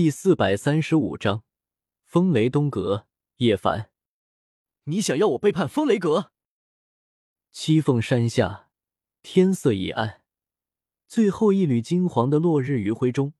[0.00, 1.42] 第四百三十五章，
[2.04, 3.08] 风雷东阁。
[3.38, 3.90] 叶凡，
[4.84, 6.30] 你想要我背叛风雷阁？
[7.50, 8.70] 七凤山下，
[9.22, 10.22] 天色已暗，
[11.08, 13.34] 最后一缕金黄的落日余晖中，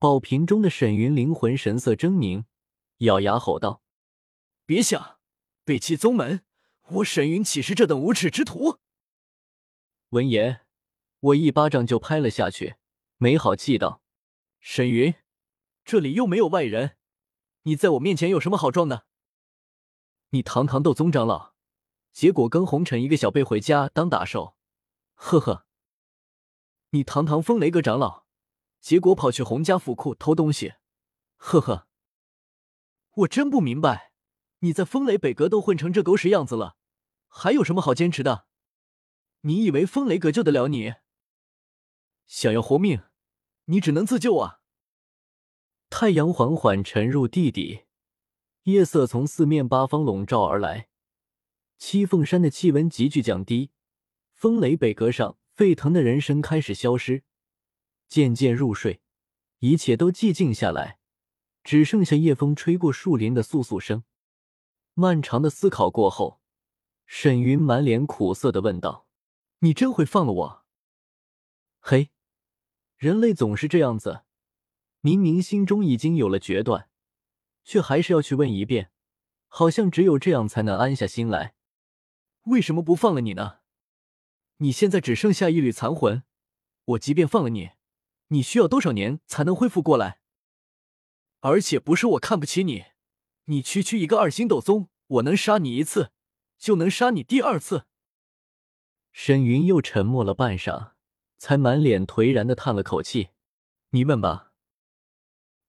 [0.00, 2.46] 宝瓶中的沈云灵魂神色狰狞，
[2.96, 3.84] 咬牙吼道
[4.66, 5.20] ：“别想
[5.64, 6.44] 背弃宗门！
[6.88, 8.80] 我沈云岂是这等无耻之徒？”
[10.10, 10.62] 闻言，
[11.20, 12.74] 我一巴掌就拍了下去，
[13.18, 14.02] 没好气道
[14.58, 15.14] ：“沈云，
[15.88, 16.98] 这里又没有外人，
[17.62, 19.06] 你在我面前有什么好装的？
[20.28, 21.54] 你堂堂斗宗长老，
[22.12, 24.54] 结果跟红尘一个小辈回家当打手，
[25.14, 25.64] 呵呵。
[26.90, 28.26] 你堂堂风雷阁长老，
[28.82, 30.74] 结果跑去洪家府库偷东西，
[31.38, 31.88] 呵呵。
[33.10, 34.12] 我真不明白，
[34.58, 36.76] 你在风雷北阁都混成这狗屎样子了，
[37.28, 38.46] 还有什么好坚持的？
[39.40, 40.96] 你以为风雷阁救得了你？
[42.26, 43.04] 想要活命，
[43.64, 44.57] 你只能自救啊！
[46.00, 47.86] 太阳缓缓沉入地底。
[48.62, 50.88] 夜色从四面八方笼罩而来，
[51.76, 53.72] 七凤山的气温急剧降低，
[54.32, 57.24] 风雷北阁上沸腾的人声开始消失，
[58.06, 59.00] 渐渐入睡，
[59.58, 61.00] 一切都寂静下来，
[61.64, 64.04] 只剩下夜风吹过树林的簌簌声。
[64.94, 66.40] 漫长的思考过后，
[67.06, 69.08] 沈云满脸苦涩的问道
[69.58, 70.64] ：“你真会放了我？”
[71.82, 72.10] 嘿，
[72.96, 74.22] 人类总是这样子，
[75.00, 76.88] 明明心中已经有了决断。
[77.64, 78.90] 却还是要去问一遍，
[79.46, 81.54] 好像只有这样才能安下心来。
[82.44, 83.58] 为什么不放了你呢？
[84.56, 86.22] 你现在只剩下一缕残魂，
[86.86, 87.72] 我即便放了你，
[88.28, 90.22] 你需要多少年才能恢复过来？
[91.40, 92.86] 而且不是我看不起你，
[93.44, 96.10] 你区区一个二星斗宗，我能杀你一次，
[96.56, 97.84] 就能杀你第二次。
[99.12, 100.92] 沈云又沉默了半晌，
[101.36, 103.28] 才满脸颓然的叹了口气
[103.92, 104.46] ：“你问吧。”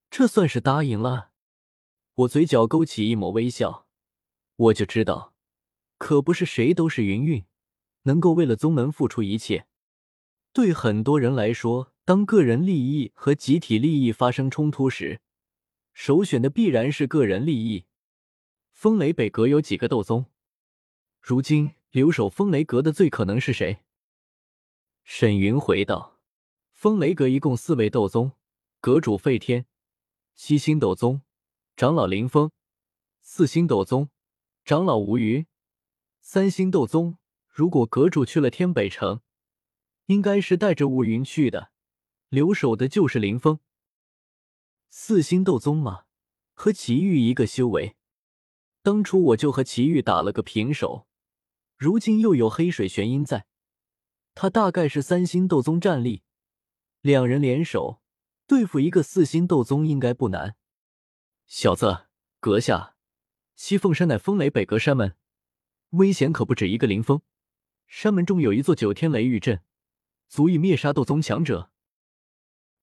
[0.09, 1.31] 这算是答应了。
[2.15, 3.87] 我嘴角勾起一抹微笑，
[4.55, 5.33] 我就知道，
[5.97, 7.45] 可不是谁都是云云，
[8.03, 9.67] 能够为了宗门付出一切。
[10.51, 15.21] 对很多人来说，当个人利益和集体利益发生冲突时，
[15.93, 17.85] 首选的必然是个人利益。
[18.71, 20.25] 风雷北阁有几个斗宗？
[21.21, 23.83] 如今留守风雷阁的最可能是谁？
[25.03, 26.19] 沈云回道
[26.73, 28.31] ：“风雷阁一共四位斗宗，
[28.79, 29.65] 阁主费天，
[30.41, 31.21] 七星斗宗。”
[31.75, 32.49] 长老林峰，
[33.21, 34.07] 四星斗宗；
[34.63, 35.45] 长老吴云，
[36.21, 37.17] 三星斗宗。
[37.49, 39.19] 如果阁主去了天北城，
[40.05, 41.73] 应该是带着吴云去的，
[42.29, 43.59] 留守的就是林峰。
[44.89, 46.05] 四星斗宗嘛，
[46.53, 47.97] 和祁煜一个修为。
[48.81, 51.05] 当初我就和祁煜打了个平手，
[51.75, 53.45] 如今又有黑水玄阴在，
[54.33, 56.23] 他大概是三星斗宗战力，
[57.01, 57.98] 两人联手
[58.49, 60.55] 对付一个四星斗宗应该不难。
[61.45, 62.07] 小子，
[62.39, 62.95] 阁下，
[63.55, 65.15] 西凤山乃风雷北阁山门，
[65.91, 67.21] 危险可不止一个林峰。
[67.85, 69.61] 山门中有一座九天雷狱阵，
[70.27, 71.69] 足以灭杀斗宗强者。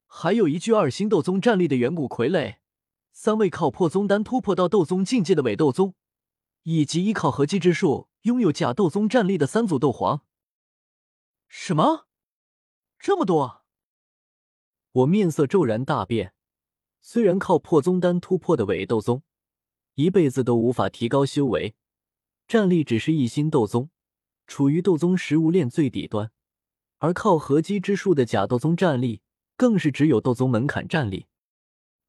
[0.06, 2.58] 还有一具二星斗宗战力的远古傀儡，
[3.10, 5.96] 三位靠破宗丹突破到斗宗境界的伪斗宗，
[6.62, 10.24] 以及依靠合击之术拥有假斗宗战力的三组斗皇。
[11.48, 12.06] 什么？
[13.00, 13.65] 这么多？
[14.96, 16.32] 我面色骤然大变。
[17.02, 19.22] 虽然靠破宗丹突破的伪斗宗，
[19.94, 21.74] 一辈子都无法提高修为，
[22.48, 23.90] 战力只是一星斗宗，
[24.46, 26.30] 处于斗宗食物链最底端；
[26.96, 29.20] 而靠合击之术的假斗宗战力，
[29.56, 31.26] 更是只有斗宗门槛战力，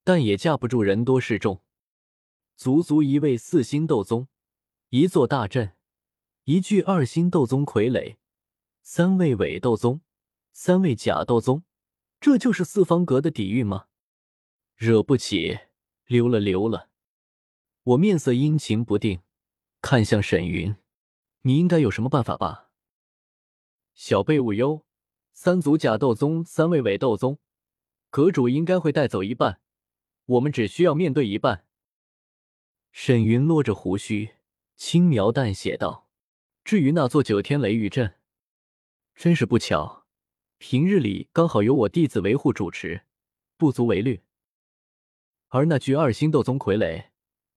[0.06, 1.62] 但也架不住人多势众，
[2.56, 4.30] 足足一位四星斗宗，
[4.90, 5.74] 一座大阵，
[6.46, 8.16] 一具二星斗宗傀儡，
[8.82, 10.00] 三位伪斗宗，
[10.54, 11.64] 三位假斗宗，
[12.28, 13.86] 这就是四方阁的底蕴吗？
[14.76, 15.60] 惹不起，
[16.08, 16.90] 溜了溜了。
[17.84, 19.22] 我面色阴晴不定，
[19.80, 20.76] 看向沈云
[21.44, 22.70] ：“你应该有什么办法吧？”
[23.96, 24.86] 小辈勿忧，
[25.32, 27.40] 三组假斗宗，三位伪斗宗，
[28.10, 29.62] 阁主应该会带走一半，
[30.26, 31.66] 我们只需要面对一半。
[32.92, 34.32] 沈云落着胡须，
[34.76, 36.10] 轻描淡写道
[36.66, 38.16] ：“至于那座九天雷雨阵，
[39.16, 40.07] 真是不巧，
[40.60, 43.04] 平日里刚好由我弟子维护主持，
[43.58, 44.24] 不足为虑。”
[45.50, 47.10] 而那具二星斗宗傀儡，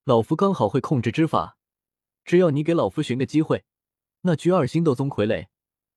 [0.05, 1.56] 老夫刚好会控制之法，
[2.25, 3.64] 只要你给老夫寻个机会，
[4.20, 5.49] 那具二星斗宗傀儡，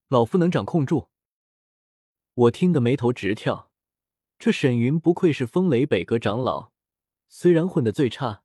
[0.07, 1.09] 老夫能掌控住。
[2.33, 3.71] 我听得眉头直跳，
[4.39, 6.71] 这沈云不愧是风雷北阁长老，
[7.27, 8.43] 虽然混得最差，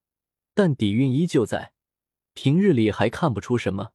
[0.53, 1.73] 但底蕴依旧在，
[2.35, 3.93] 平日里还看不出什么，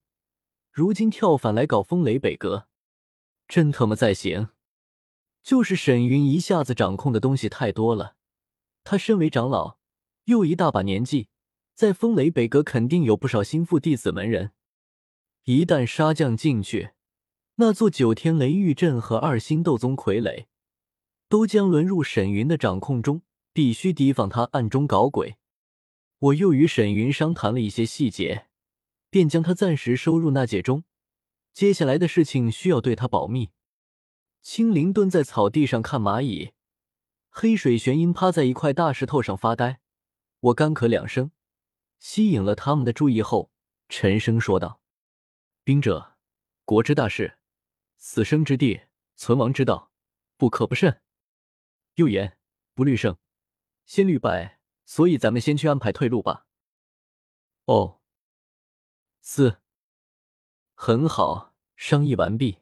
[0.72, 2.68] 如今跳反来搞风雷北阁，
[3.48, 4.50] 真他妈在行！
[5.44, 8.16] 就是沈云一下子掌控的东西太多了。
[8.84, 9.78] 他身为长老，
[10.26, 11.28] 又一大把年纪，
[11.74, 14.52] 在风雷北阁肯定有不少心腹弟子门人。
[15.44, 16.92] 一旦杀将进去，
[17.56, 20.46] 那座九天雷狱阵和二星斗宗傀儡，
[21.28, 25.36] 都将沦入沈云的掌控中，必须提防他暗中搞鬼。
[26.20, 28.48] 我又与沈云商谈了一些细节，
[29.10, 30.86] 便将他暂时收入纳戒中。
[31.54, 33.52] 接下来的事情需要对他保密。
[34.42, 36.54] 青灵蹲在草地上看蚂蚁。
[37.30, 39.80] 黑水玄鹰趴在一块大石头上发呆，
[40.40, 41.32] 我干咳两声，
[41.98, 43.52] 吸引了他们的注意后，
[43.90, 44.82] 沉声说道
[45.64, 46.16] ：“兵者，
[46.66, 47.40] 国之大事，
[47.98, 48.82] 死生之地，
[49.16, 49.92] 存亡之道，
[50.38, 51.02] 不可不慎。
[51.96, 52.38] 又言
[52.76, 53.18] 不虑胜，
[53.86, 56.46] 先虑败，所以咱们先去安排退路吧。”
[57.66, 58.00] 哦，
[59.22, 59.63] 四，
[60.76, 62.58] 很好，商议完毕。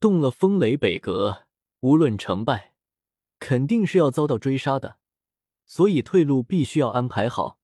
[0.00, 1.46] 动了风雷北阁，
[1.80, 2.74] 无论成败。
[3.40, 4.98] 肯定是要遭到追杀的，
[5.64, 7.58] 所以退路必须要安排好。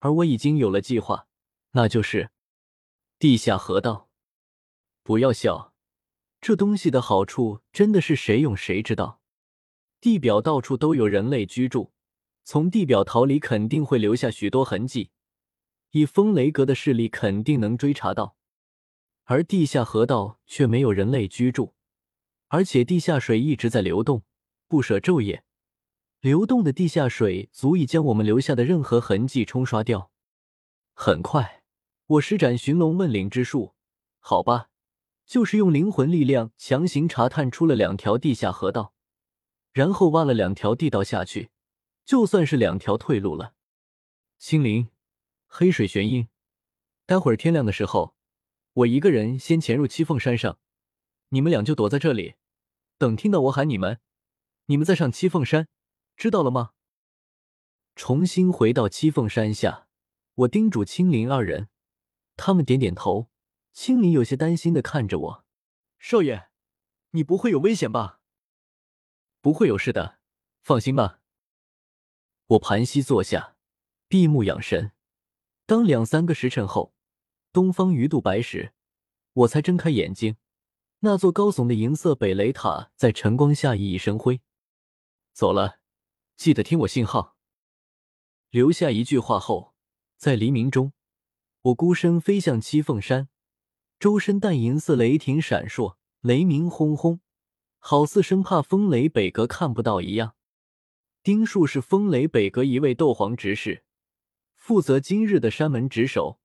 [0.00, 1.28] 而我已经有了计划，
[1.72, 2.30] 那就是
[3.18, 4.08] 地下河道。
[5.02, 5.72] 不要笑，
[6.40, 9.20] 这东西的好处真的是谁用谁知道。
[10.00, 11.92] 地表到处都有人类居住，
[12.44, 15.10] 从地表逃离肯定会留下许多痕迹，
[15.90, 18.35] 以风雷阁的势力肯定能追查到。
[19.28, 21.74] 而地下河道却没有人类居住，
[22.46, 24.22] 而且地下水一直在流动。
[24.68, 25.44] 不舍昼夜，
[26.20, 30.10] 流动的地下水足以将我们留下的任何痕迹冲刷掉。
[30.92, 31.62] 很快，
[32.06, 33.74] 我施展寻龙问岭之术，
[34.18, 34.70] 好吧，
[35.24, 38.92] 就是用灵魂力量强行查探出了两条地下河道，
[39.72, 41.50] 然后挖了两条地道下去，
[42.04, 43.54] 就算是两条退路了。
[44.38, 44.88] 青灵，
[45.46, 46.26] 黑水玄鹰，
[47.06, 48.15] 待会儿天亮的时候，
[48.76, 50.58] 我一个人先潜入七凤山上，
[51.30, 52.34] 你们俩就躲在这里，
[52.98, 54.00] 等听到我喊你们。
[54.66, 55.68] 你们再上七凤山，
[56.14, 56.72] 知道了吗？
[57.94, 59.88] 重新回到七凤山下，
[60.34, 61.68] 我叮嘱青灵二人，
[62.36, 63.30] 他们点点头。
[63.72, 65.44] 青灵有些担心的看着我
[65.98, 66.48] ：“少爷，
[67.12, 68.20] 你不会有危险吧
[69.40, 70.18] ？”“不会有事的，
[70.62, 71.20] 放心吧。”
[72.48, 73.56] 我盘膝坐下，
[74.08, 74.92] 闭目养神。
[75.64, 76.94] 当两三个时辰后，
[77.56, 78.74] 东方鱼肚白时，
[79.32, 80.36] 我才睁开眼睛。
[80.98, 84.42] 那座高耸的银色北雷塔在晨光下熠熠生辉。
[85.32, 85.78] 走了，
[86.36, 87.34] 记得听我信号。
[88.50, 89.72] 留下一句话后，
[90.18, 90.92] 在黎明中，
[91.62, 93.30] 我孤身飞向七凤山，
[93.98, 97.20] 周身淡银色雷霆闪烁，雷鸣轰轰，
[97.78, 100.34] 好似生怕风雷北阁看不到一样。
[101.22, 103.82] 丁树是风雷北阁一位斗皇执事，
[104.54, 106.38] 负责今日的山门值守。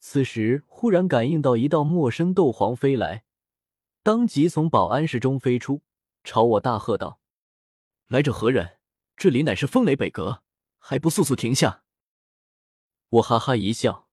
[0.00, 3.24] 此时忽然感应到一道陌生斗皇飞来，
[4.02, 5.82] 当即从保安室中飞出，
[6.22, 7.20] 朝我大喝道。
[8.06, 8.78] 来者何人？
[9.16, 10.44] 这里乃是风雷北阁，
[10.78, 11.82] 还不速速停下！
[13.08, 14.08] 我哈哈一笑，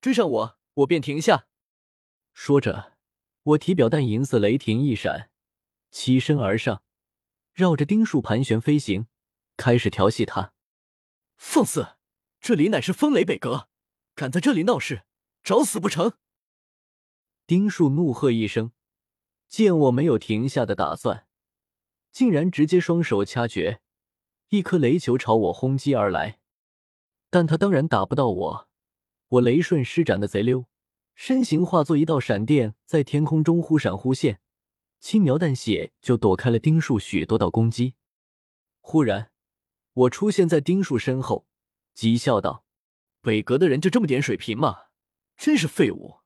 [0.00, 1.48] 追上我，我便停下。
[2.32, 2.96] 说着，
[3.42, 5.30] 我体表淡银色雷霆一闪，
[5.90, 6.84] 起身而上，
[7.52, 9.08] 绕着丁树盘旋飞行，
[9.56, 10.52] 开始调戏他。
[11.36, 11.96] 放肆！
[12.40, 13.68] 这里乃是风雷北阁，
[14.14, 15.04] 敢在这里闹事，
[15.44, 16.14] 找死不成？
[17.46, 18.72] 丁树怒喝一声，
[19.46, 21.26] 见我没有停下的打算。
[22.10, 23.82] 竟然直接双手掐诀，
[24.48, 26.40] 一颗雷球朝我轰击而来，
[27.28, 28.68] 但他当然打不到我。
[29.28, 30.64] 我雷顺施展的贼溜，
[31.14, 34.40] 身形化作一道闪电，在天空中忽闪忽现，
[34.98, 37.96] 轻描淡写就躲开了丁树许多道攻击。
[38.80, 39.30] 忽然，
[39.92, 41.46] 我出现在丁树身后，
[41.94, 42.64] 讥笑道
[43.20, 44.84] ：“北阁的人就这么点水平吗？
[45.36, 46.20] 真是废物！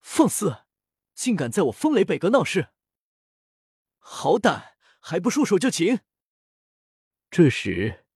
[0.00, 0.64] 放肆，
[1.14, 2.68] 竟敢在我风雷北阁闹事！”
[3.98, 6.00] 好胆，还不束手就擒！
[7.30, 8.06] 这时，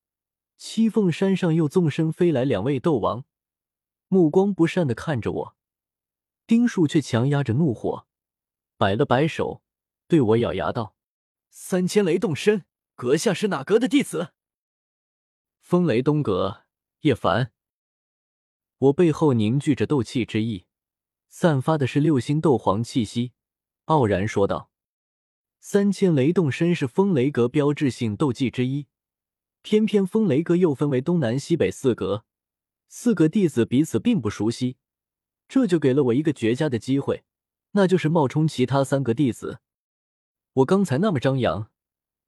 [0.56, 3.24] 七凤山上又纵身飞来两位斗王，
[4.08, 5.56] 目光不善的看着我。
[6.46, 8.06] 丁树却强压着怒火，
[8.76, 9.62] 摆了摆手，
[10.06, 10.96] 对我咬牙道
[11.50, 12.64] ：“三千雷动身，
[12.94, 14.32] 阁下是哪阁的弟子？”
[15.60, 16.64] 风雷东阁
[17.00, 17.52] 叶凡。
[18.82, 20.66] 我背后凝聚着斗气之意，
[21.28, 23.30] 散发的是六星斗皇气息，
[23.84, 24.72] 傲然说道。
[25.60, 28.88] 三千雷动身是风雷阁标志性斗技之一，
[29.62, 32.24] 偏偏风雷阁又分为东南西北四阁，
[32.88, 34.78] 四个弟子彼此并不熟悉，
[35.46, 37.22] 这就给了我一个绝佳的机会，
[37.72, 39.60] 那就是冒充其他三个弟子。
[40.54, 41.70] 我刚才那么张扬，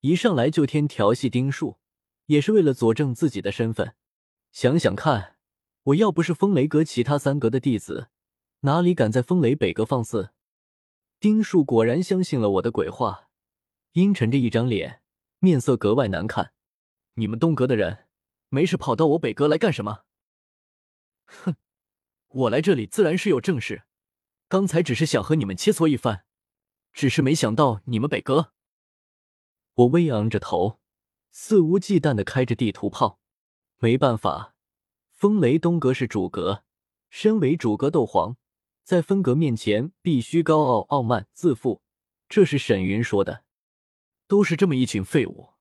[0.02, 1.78] 一上来就添调戏丁树，
[2.26, 3.96] 也是为了佐证自己的身份。
[4.52, 5.33] 想想看，
[5.84, 8.08] 我要不是风雷阁其他三阁的弟子，
[8.60, 10.30] 哪里敢在风雷北阁放肆？
[11.20, 13.28] 丁树果然相信了我的鬼话，
[13.92, 15.02] 阴沉着一张脸，
[15.40, 16.54] 面色格外难看。
[17.14, 18.06] 你们东阁的人
[18.48, 20.04] 没事跑到我北阁来干什么？
[21.26, 21.56] 哼，
[22.28, 23.82] 我来这里自然是有正事，
[24.48, 26.24] 刚才只是想和你们切磋一番，
[26.94, 28.52] 只是没想到你们北阁。
[29.74, 30.80] 我微昂着头，
[31.30, 33.20] 肆无忌惮的开着地图炮。
[33.78, 34.53] 没办法，
[35.25, 36.64] 风雷东阁是主阁，
[37.09, 38.37] 身为主阁斗皇，
[38.83, 41.81] 在分阁面前必须高傲、傲慢、自负，
[42.28, 43.45] 这是沈云说的。
[44.28, 45.53] 都是这么一群废物。